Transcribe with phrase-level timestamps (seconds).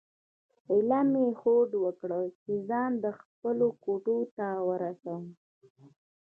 [0.71, 2.11] ایله مې هوډ وکړ
[2.41, 5.23] چې ځان خپلو کوټې ته ورسوم.